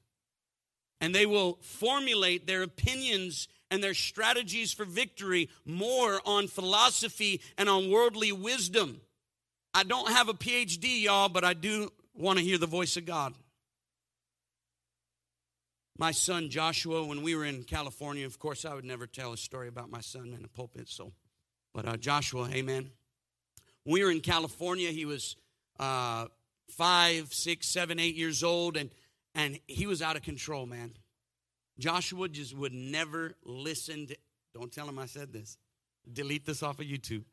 [1.00, 7.68] and they will formulate their opinions and their strategies for victory more on philosophy and
[7.68, 9.00] on worldly wisdom.
[9.72, 13.04] I don't have a PhD, y'all, but I do want to hear the voice of
[13.04, 13.34] God.
[15.96, 19.36] My son Joshua, when we were in California, of course, I would never tell a
[19.36, 20.88] story about my son in the pulpit.
[20.88, 21.12] So,
[21.72, 22.90] but uh, Joshua, amen.
[23.84, 25.36] We were in California, he was
[25.78, 26.26] uh,
[26.70, 28.90] five, six, seven, eight years old, and
[29.34, 30.92] and he was out of control, man.
[31.78, 34.16] Joshua just would never listen to,
[34.54, 35.58] don't tell him I said this.
[36.12, 37.24] Delete this off of YouTube.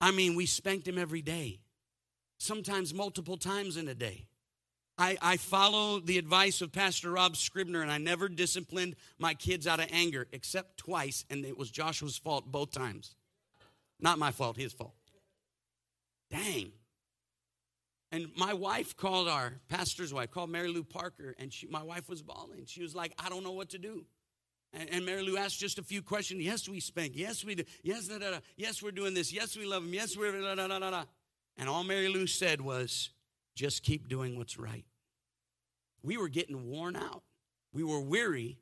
[0.00, 1.60] I mean, we spanked him every day,
[2.38, 4.26] sometimes multiple times in a day.
[4.96, 9.66] I, I follow the advice of Pastor Rob Scribner, and I never disciplined my kids
[9.66, 13.14] out of anger except twice, and it was Joshua's fault both times.
[14.00, 14.94] Not my fault, his fault.
[16.30, 16.72] Dang.
[18.10, 22.08] And my wife called our pastor's wife, called Mary Lou Parker, and she, my wife
[22.08, 22.64] was bawling.
[22.66, 24.04] She was like, I don't know what to do.
[24.72, 26.42] And, and Mary Lou asked just a few questions.
[26.42, 27.12] Yes, we spank.
[27.16, 27.64] Yes, we do.
[27.82, 28.38] Yes, da, da, da.
[28.56, 29.32] Yes, we're doing this.
[29.32, 29.92] Yes, we love him.
[29.92, 31.04] Yes, we're da, da, da, da, da.
[31.56, 33.10] And all Mary Lou said was,
[33.54, 34.84] just keep doing what's right.
[36.02, 37.22] We were getting worn out.
[37.72, 38.58] We were weary,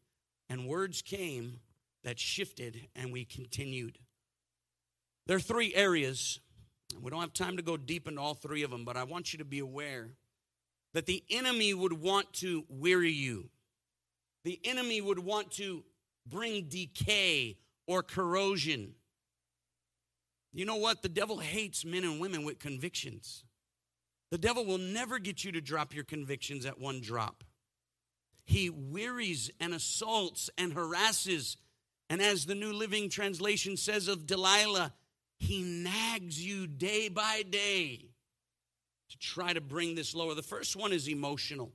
[0.48, 1.60] and words came
[2.02, 3.98] that shifted, and we continued.
[5.26, 6.40] There are three areas
[7.00, 9.32] we don't have time to go deep into all three of them, but I want
[9.32, 10.10] you to be aware
[10.94, 13.50] that the enemy would want to weary you.
[14.44, 15.84] The enemy would want to
[16.26, 18.94] bring decay or corrosion.
[20.52, 21.02] You know what?
[21.02, 23.44] The devil hates men and women with convictions.
[24.30, 27.44] The devil will never get you to drop your convictions at one drop.
[28.44, 31.56] He wearies and assaults and harasses.
[32.08, 34.94] And as the New Living Translation says of Delilah,
[35.38, 38.06] he nags you day by day
[39.10, 40.34] to try to bring this lower.
[40.34, 41.72] The first one is emotional.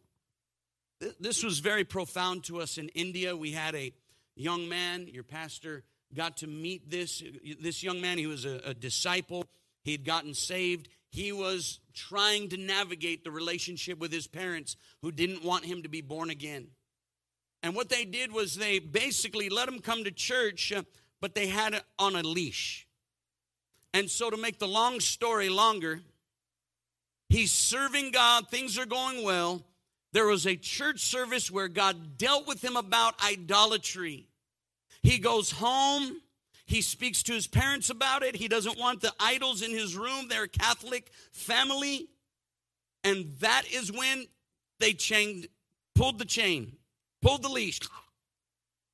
[1.19, 3.35] This was very profound to us in India.
[3.35, 3.93] We had a
[4.35, 7.23] young man, your pastor got to meet this
[7.59, 8.17] this young man.
[8.17, 9.45] He was a, a disciple.
[9.83, 10.89] He had gotten saved.
[11.09, 15.89] He was trying to navigate the relationship with his parents who didn't want him to
[15.89, 16.67] be born again.
[17.63, 20.83] And what they did was they basically let him come to church, uh,
[21.19, 22.87] but they had it on a leash.
[23.93, 26.01] And so, to make the long story longer,
[27.29, 29.61] he's serving God, things are going well.
[30.13, 34.27] There was a church service where God dealt with him about idolatry.
[35.03, 36.21] He goes home,
[36.71, 38.33] he speaks to his parents about it.
[38.33, 40.27] He doesn't want the idols in his room.
[40.29, 42.07] They're a Catholic family.
[43.03, 44.27] And that is when
[44.79, 45.47] they chained,
[45.95, 46.77] pulled the chain,
[47.21, 47.81] pulled the leash.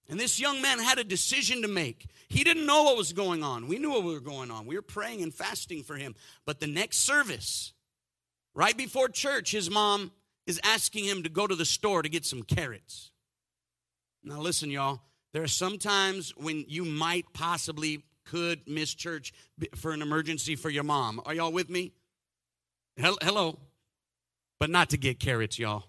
[0.10, 2.08] And this young man had a decision to make.
[2.30, 3.68] He didn't know what was going on.
[3.68, 4.66] We knew what was going on.
[4.66, 6.16] We were praying and fasting for him.
[6.46, 7.74] But the next service,
[8.56, 10.12] right before church, his mom
[10.46, 13.12] is asking him to go to the store to get some carrots.
[14.24, 15.02] Now, listen, y'all,
[15.34, 19.34] there are some times when you might possibly could miss church
[19.76, 21.22] for an emergency for your mom.
[21.26, 21.94] Are y'all with me?
[22.98, 23.60] Hello.
[24.60, 25.86] But not to get carrots, y'all.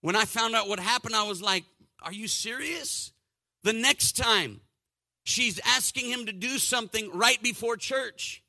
[0.00, 1.64] When I found out what happened, I was like,
[2.04, 3.12] Are you serious?
[3.62, 4.60] The next time
[5.24, 8.42] she's asking him to do something right before church.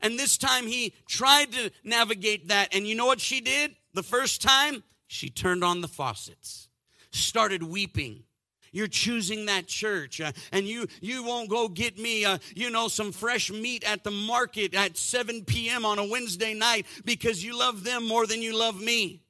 [0.00, 2.74] And this time he tried to navigate that.
[2.74, 3.74] And you know what she did?
[3.92, 6.68] The first time, she turned on the faucets,
[7.10, 8.22] started weeping.
[8.72, 12.86] You're choosing that church, uh, and you you won't go get me, uh, you know,
[12.86, 15.84] some fresh meat at the market at 7 p.m.
[15.84, 19.22] on a Wednesday night because you love them more than you love me.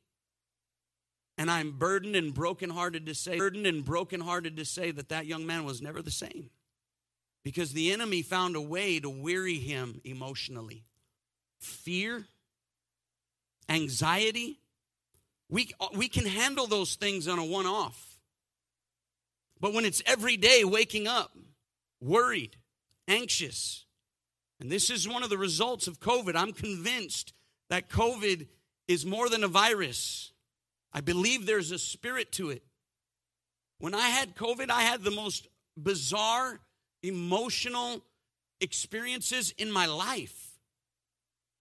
[1.41, 5.47] And I'm burdened and brokenhearted to say, burdened and brokenhearted to say that that young
[5.47, 6.51] man was never the same,
[7.43, 10.85] because the enemy found a way to weary him emotionally.
[11.59, 12.27] Fear,
[13.71, 14.59] anxiety,
[15.49, 18.21] we we can handle those things on a one-off.
[19.59, 21.35] But when it's every day waking up
[22.03, 22.57] worried,
[23.09, 23.87] anxious,
[24.61, 27.33] and this is one of the results of COVID, I'm convinced
[27.71, 28.47] that COVID
[28.87, 30.35] is more than a virus.
[30.93, 32.63] I believe there's a spirit to it.
[33.79, 36.61] When I had COVID, I had the most bizarre
[37.03, 38.03] emotional
[38.61, 40.59] experiences in my life.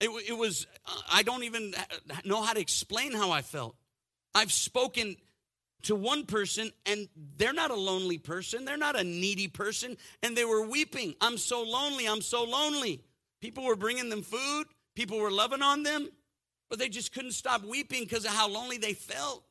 [0.00, 1.74] It, it was, uh, I don't even
[2.24, 3.74] know how to explain how I felt.
[4.34, 5.16] I've spoken
[5.82, 10.36] to one person and they're not a lonely person, they're not a needy person, and
[10.36, 11.14] they were weeping.
[11.20, 13.02] I'm so lonely, I'm so lonely.
[13.40, 16.08] People were bringing them food, people were loving on them,
[16.70, 19.44] but they just couldn't stop weeping because of how lonely they felt.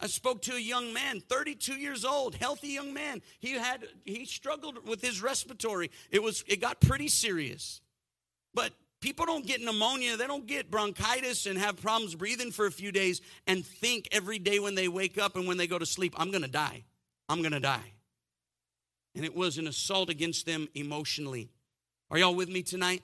[0.00, 3.20] I spoke to a young man, 32 years old, healthy young man.
[3.38, 5.90] He had he struggled with his respiratory.
[6.10, 7.80] It was it got pretty serious.
[8.54, 8.72] But
[9.02, 12.92] People don't get pneumonia, they don't get bronchitis and have problems breathing for a few
[12.92, 16.14] days and think every day when they wake up and when they go to sleep,
[16.16, 16.84] I'm gonna die.
[17.28, 17.92] I'm gonna die.
[19.16, 21.50] And it was an assault against them emotionally.
[22.12, 23.02] Are y'all with me tonight?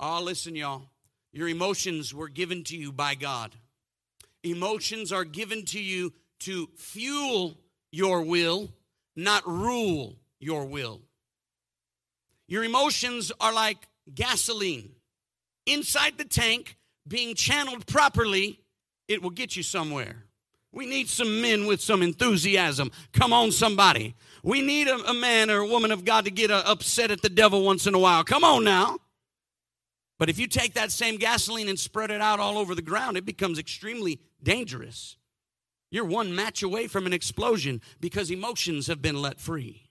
[0.00, 0.84] Oh, listen, y'all.
[1.32, 3.54] Your emotions were given to you by God.
[4.42, 7.58] Emotions are given to you to fuel
[7.92, 8.70] your will,
[9.14, 11.00] not rule your will.
[12.48, 14.92] Your emotions are like gasoline
[15.66, 18.60] inside the tank, being channeled properly,
[19.08, 20.24] it will get you somewhere.
[20.72, 22.92] We need some men with some enthusiasm.
[23.12, 24.14] Come on, somebody.
[24.44, 27.22] We need a, a man or a woman of God to get uh, upset at
[27.22, 28.22] the devil once in a while.
[28.22, 28.98] Come on now.
[30.20, 33.16] But if you take that same gasoline and spread it out all over the ground,
[33.16, 35.16] it becomes extremely dangerous.
[35.90, 39.88] You're one match away from an explosion because emotions have been let free.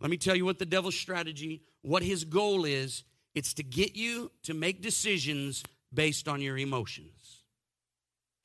[0.00, 3.04] Let me tell you what the devil's strategy, what his goal is,
[3.34, 7.42] it's to get you to make decisions based on your emotions.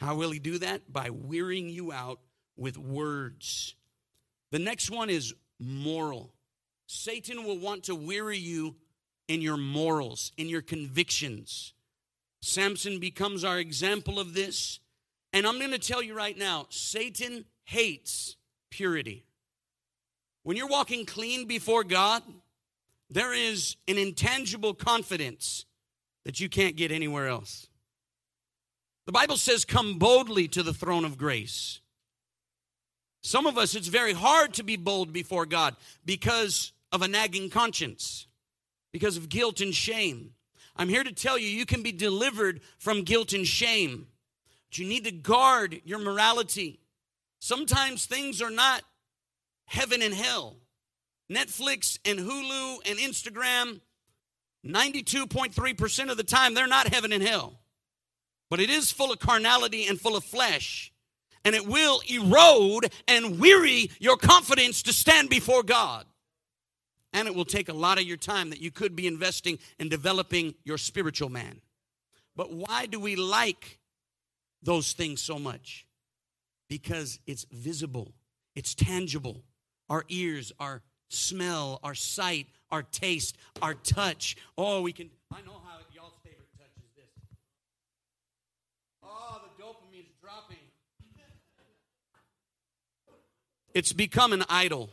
[0.02, 0.92] How will he do that?
[0.92, 2.20] By wearing you out
[2.58, 3.76] with words.
[4.52, 6.34] The next one is moral.
[6.86, 8.76] Satan will want to weary you
[9.28, 11.74] in your morals, in your convictions.
[12.42, 14.80] Samson becomes our example of this.
[15.32, 18.36] And I'm going to tell you right now Satan hates
[18.70, 19.26] purity.
[20.44, 22.22] When you're walking clean before God,
[23.10, 25.66] there is an intangible confidence
[26.26, 27.68] that you can't get anywhere else.
[29.06, 31.80] The Bible says, Come boldly to the throne of grace.
[33.22, 37.50] Some of us, it's very hard to be bold before God because of a nagging
[37.50, 38.28] conscience,
[38.94, 40.32] because of guilt and shame.
[40.78, 44.08] I'm here to tell you, you can be delivered from guilt and shame,
[44.70, 46.80] but you need to guard your morality.
[47.40, 48.84] Sometimes things are not
[49.66, 50.58] heaven and hell.
[51.30, 53.82] Netflix and Hulu and Instagram,
[54.66, 57.60] 92.3% of the time, they're not heaven and hell.
[58.50, 60.92] But it is full of carnality and full of flesh.
[61.44, 66.06] And it will erode and weary your confidence to stand before God.
[67.14, 69.88] And it will take a lot of your time that you could be investing in
[69.88, 71.62] developing your spiritual man.
[72.36, 73.80] But why do we like
[74.64, 75.86] those things so much?
[76.68, 78.14] Because it's visible,
[78.56, 79.44] it's tangible.
[79.90, 80.82] Our ears our
[81.14, 84.36] smell, our sight, our taste, our touch.
[84.58, 85.10] Oh, we can.
[85.32, 87.06] I know how y'all's favorite touch is this.
[89.04, 90.58] Oh, the dopamine's dropping.
[93.74, 94.90] It's become an idol.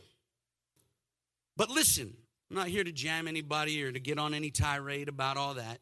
[1.61, 2.17] But listen,
[2.49, 5.77] I'm not here to jam anybody or to get on any tirade about all that.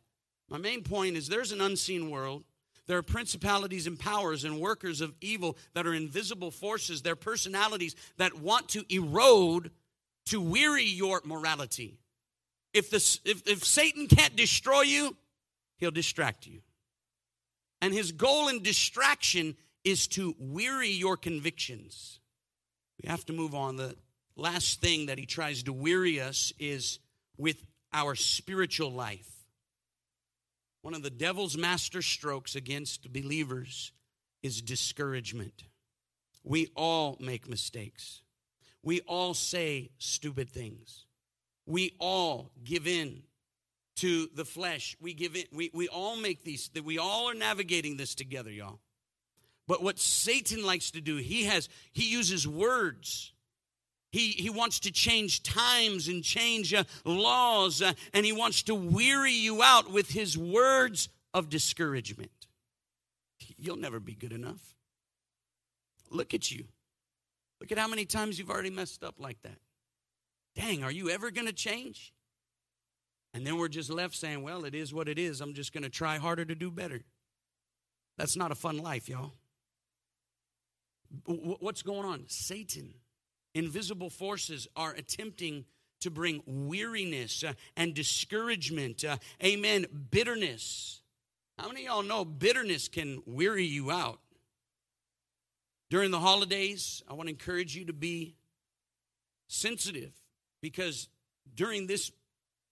[0.50, 2.44] My main point is there's an unseen world.
[2.88, 7.02] There are principalities and powers and workers of evil that are invisible forces.
[7.02, 9.72] They're personalities that want to erode
[10.26, 11.98] to weary your morality.
[12.74, 15.16] If, the, if, if Satan can't destroy you,
[15.78, 16.60] he'll distract you.
[17.82, 22.20] And his goal in distraction is to weary your convictions.
[23.02, 23.78] We have to move on.
[23.78, 23.96] The
[24.40, 27.00] last thing that he tries to weary us is
[27.38, 29.30] with our spiritual life.
[30.82, 33.92] One of the devil's master strokes against believers
[34.42, 35.64] is discouragement.
[36.44, 38.22] We all make mistakes.
[38.82, 41.06] We all say stupid things.
[41.66, 43.24] We all give in
[43.98, 44.96] to the flesh.
[45.02, 45.44] We give in.
[45.52, 48.80] We, we all make these, we all are navigating this together, y'all.
[49.68, 53.34] But what Satan likes to do, he has, he uses words
[54.12, 58.76] He, he wants to change times and change uh, laws, uh, and he wants to
[58.76, 62.32] weary you out with his words of discouragement.
[63.58, 64.76] You'll never be good enough.
[66.10, 66.66] Look at you.
[67.60, 69.60] Look at how many times you've already messed up like that.
[70.56, 72.14] Dang, are you ever going to change?
[73.34, 75.40] And then we're just left saying, well, it is what it is.
[75.40, 77.02] I'm just going to try harder to do better.
[78.18, 79.34] That's not a fun life, y'all.
[81.26, 82.26] What's going on?
[82.28, 82.94] Satan,
[83.54, 85.66] invisible forces are attempting
[86.02, 89.04] to bring weariness uh, and discouragement.
[89.04, 89.86] Uh, amen.
[90.12, 91.02] Bitterness.
[91.58, 94.20] How many y'all know bitterness can weary you out?
[95.90, 98.36] During the holidays, I want to encourage you to be
[99.48, 100.12] sensitive
[100.62, 101.10] because
[101.56, 102.12] during this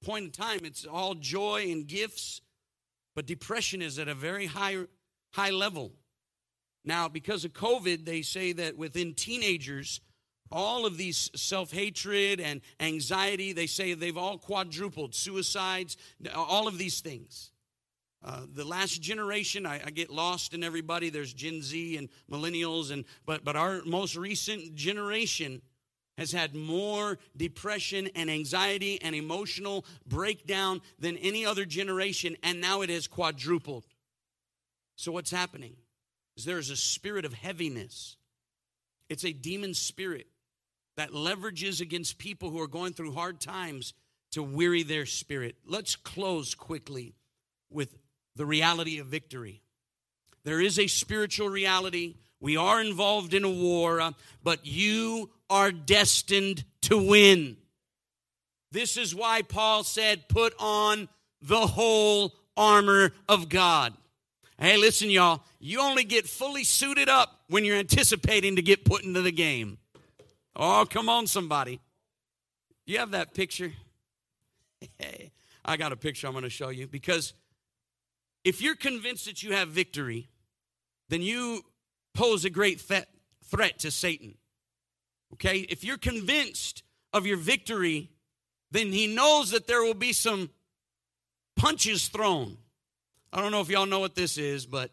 [0.03, 2.41] point in time, it's all joy and gifts,
[3.15, 4.78] but depression is at a very high,
[5.34, 5.91] high level.
[6.86, 9.99] Now, because of COVID, they say that within teenagers,
[10.51, 15.97] all of these self hatred and anxiety, they say they've all quadrupled, suicides,
[16.35, 17.51] all of these things.
[18.23, 21.09] Uh, the last generation, I, I, get lost in everybody.
[21.09, 25.61] There's Gen Z and millennials, and but but our most recent generation
[26.17, 32.81] has had more depression and anxiety and emotional breakdown than any other generation, and now
[32.81, 33.85] it has quadrupled.
[34.95, 35.75] So what's happening?
[36.35, 38.17] Is there is a spirit of heaviness.
[39.09, 40.27] It's a demon spirit
[40.97, 43.93] that leverages against people who are going through hard times
[44.31, 45.55] to weary their spirit.
[45.65, 47.13] Let's close quickly
[47.69, 47.95] with
[48.35, 49.61] the reality of victory.
[50.43, 52.15] There is a spiritual reality.
[52.39, 54.11] We are involved in a war, uh,
[54.43, 57.57] but you are destined to win.
[58.71, 61.09] This is why Paul said, Put on
[61.41, 63.93] the whole armor of God.
[64.59, 69.03] Hey, listen, y'all, you only get fully suited up when you're anticipating to get put
[69.03, 69.77] into the game.
[70.59, 71.79] Oh, come on, somebody.
[72.87, 73.71] You have that picture?
[74.97, 75.31] Hey,
[75.63, 77.33] I got a picture I'm going to show you because
[78.43, 80.29] if you're convinced that you have victory,
[81.09, 81.61] then you
[82.15, 84.35] pose a great threat to Satan.
[85.33, 85.59] Okay?
[85.59, 86.81] If you're convinced
[87.13, 88.09] of your victory,
[88.71, 90.49] then he knows that there will be some
[91.55, 92.57] punches thrown.
[93.31, 94.89] I don't know if y'all know what this is, but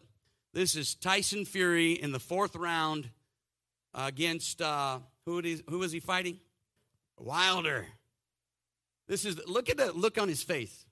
[0.53, 3.09] this is Tyson Fury in the fourth round
[3.95, 6.39] against uh, who, who was he fighting?
[7.17, 7.85] Wilder.
[9.07, 10.85] This is look at the look on his face.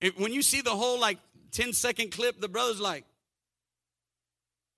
[0.00, 1.18] If, when you see the whole like
[1.52, 3.04] 10 second clip, the brother's like,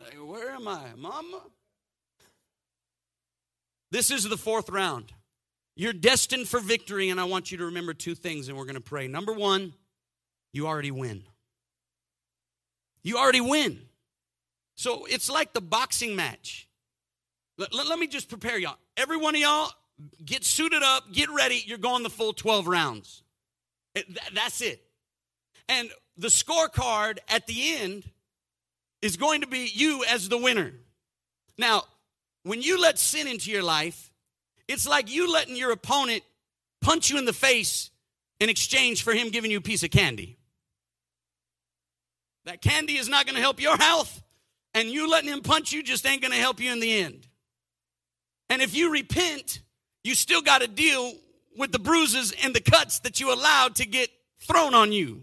[0.01, 1.41] hey, Where am I, mama?
[3.91, 5.13] This is the fourth round.
[5.77, 8.75] You're destined for victory, and I want you to remember two things, and we're going
[8.75, 9.07] to pray.
[9.07, 9.75] Number one,
[10.53, 11.25] you already win.
[13.03, 13.81] You already win.
[14.77, 16.69] So it's like the boxing match.
[17.63, 18.77] Let, let, let me just prepare y'all.
[18.97, 19.71] Every one of y'all,
[20.25, 21.63] get suited up, get ready.
[21.65, 23.23] You're going the full 12 rounds.
[23.95, 24.83] It, that's it.
[25.69, 28.11] And the scorecard at the end
[29.01, 30.73] is going to be you as the winner.
[31.57, 31.85] Now,
[32.43, 34.11] when you let sin into your life,
[34.67, 36.25] it's like you letting your opponent
[36.81, 37.91] punch you in the face
[38.41, 40.37] in exchange for him giving you a piece of candy.
[42.45, 44.21] That candy is not going to help your health,
[44.75, 47.29] and you letting him punch you just ain't going to help you in the end.
[48.53, 49.63] And if you repent,
[50.05, 51.15] you still got to deal
[51.57, 55.23] with the bruises and the cuts that you allowed to get thrown on you.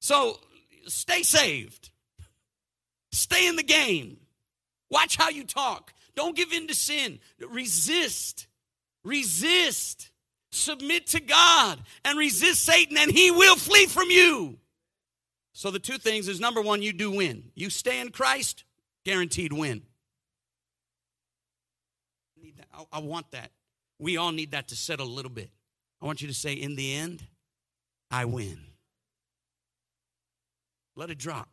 [0.00, 0.38] So
[0.86, 1.88] stay saved.
[3.10, 4.18] Stay in the game.
[4.90, 5.94] Watch how you talk.
[6.14, 7.20] Don't give in to sin.
[7.48, 8.48] Resist.
[9.02, 10.10] Resist.
[10.50, 14.58] Submit to God and resist Satan, and he will flee from you.
[15.54, 17.44] So, the two things is number one, you do win.
[17.54, 18.64] You stay in Christ,
[19.06, 19.84] guaranteed win.
[22.92, 23.50] I, I want that.
[23.98, 25.50] We all need that to settle a little bit.
[26.00, 27.24] I want you to say, in the end,
[28.10, 28.58] I win.
[30.96, 31.48] Let it drop.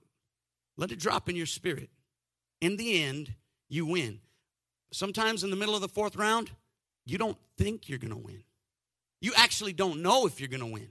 [0.78, 1.89] Let it drop in your spirit.
[2.61, 3.34] In the end,
[3.69, 4.19] you win.
[4.91, 6.51] Sometimes in the middle of the fourth round,
[7.05, 8.43] you don't think you're going to win.
[9.21, 10.88] You actually don't know if you're going to win.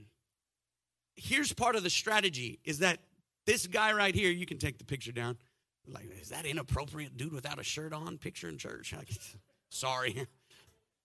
[1.14, 2.98] Here's part of the strategy is that
[3.46, 5.38] this guy right here, you can take the picture down.
[5.88, 8.92] Like, is that inappropriate dude without a shirt on picture in church?
[9.68, 10.26] Sorry.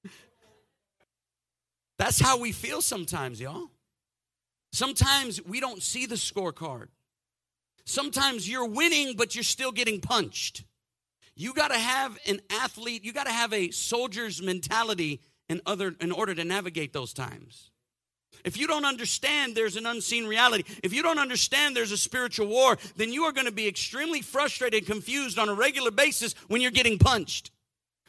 [1.97, 3.69] That's how we feel sometimes, y'all.
[4.71, 6.87] Sometimes we don't see the scorecard.
[7.85, 10.63] Sometimes you're winning, but you're still getting punched.
[11.35, 15.95] You got to have an athlete, you got to have a soldier's mentality in, other,
[15.99, 17.71] in order to navigate those times.
[18.43, 22.47] If you don't understand there's an unseen reality, if you don't understand there's a spiritual
[22.47, 26.33] war, then you are going to be extremely frustrated and confused on a regular basis
[26.47, 27.51] when you're getting punched.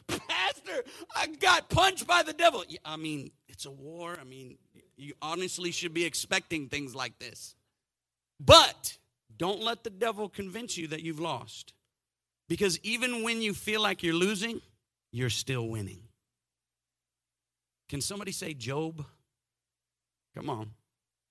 [0.07, 0.83] Pastor,
[1.15, 2.63] I got punched by the devil.
[2.83, 4.17] I mean, it's a war.
[4.19, 4.57] I mean,
[4.97, 7.55] you honestly should be expecting things like this.
[8.39, 8.97] But
[9.37, 11.73] don't let the devil convince you that you've lost.
[12.49, 14.61] Because even when you feel like you're losing,
[15.11, 16.01] you're still winning.
[17.89, 19.05] Can somebody say Job?
[20.35, 20.71] Come on.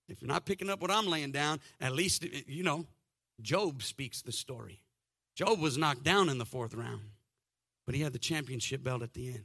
[0.09, 2.87] If you're not picking up what I'm laying down, at least, you know,
[3.41, 4.83] Job speaks the story.
[5.35, 7.01] Job was knocked down in the fourth round,
[7.87, 9.45] but he had the championship belt at the end.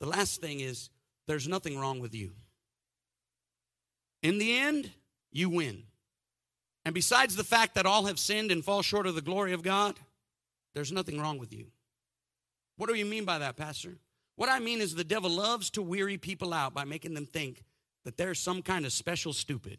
[0.00, 0.90] The last thing is
[1.26, 2.32] there's nothing wrong with you.
[4.22, 4.90] In the end,
[5.32, 5.84] you win.
[6.84, 9.62] And besides the fact that all have sinned and fall short of the glory of
[9.62, 9.96] God,
[10.74, 11.66] there's nothing wrong with you.
[12.76, 13.98] What do you mean by that, Pastor?
[14.36, 17.64] What I mean is the devil loves to weary people out by making them think
[18.04, 19.78] that they're some kind of special stupid.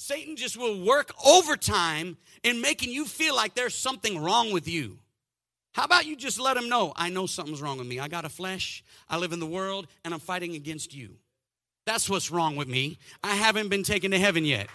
[0.00, 4.98] Satan just will work overtime in making you feel like there's something wrong with you.
[5.72, 8.00] How about you just let him know, I know something's wrong with me.
[8.00, 11.16] I got a flesh, I live in the world, and I'm fighting against you.
[11.84, 12.96] That's what's wrong with me.
[13.22, 14.68] I haven't been taken to heaven yet.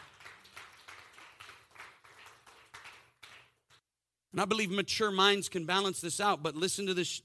[4.32, 7.24] And I believe mature minds can balance this out, but listen to this.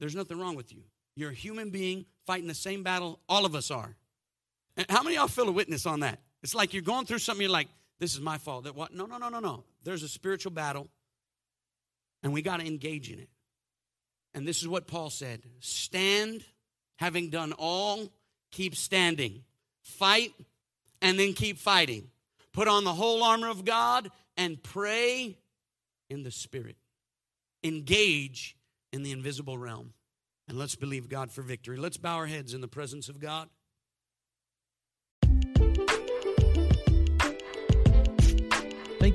[0.00, 0.84] There's nothing wrong with you.
[1.16, 3.94] You're a human being fighting the same battle all of us are.
[4.78, 6.20] And how many of y'all feel a witness on that?
[6.42, 7.68] It's like you're going through something, you're like,
[7.98, 8.64] this is my fault.
[8.64, 8.94] That what?
[8.94, 9.64] No, no, no, no, no.
[9.84, 10.88] There's a spiritual battle,
[12.22, 13.28] and we got to engage in it.
[14.34, 16.44] And this is what Paul said stand,
[16.96, 18.12] having done all,
[18.50, 19.42] keep standing.
[19.82, 20.32] Fight,
[21.00, 22.08] and then keep fighting.
[22.52, 25.38] Put on the whole armor of God and pray
[26.10, 26.76] in the Spirit.
[27.62, 28.56] Engage
[28.92, 29.92] in the invisible realm.
[30.48, 31.76] And let's believe God for victory.
[31.76, 33.48] Let's bow our heads in the presence of God.